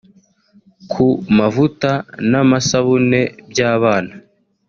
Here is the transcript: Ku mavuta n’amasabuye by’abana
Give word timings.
Ku 0.91 1.05
mavuta 1.37 1.91
n’amasabuye 2.29 3.21
by’abana 3.49 4.11